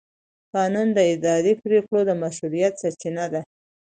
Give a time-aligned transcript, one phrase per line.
[0.53, 3.41] قانون د اداري پرېکړو د مشروعیت سرچینه ده.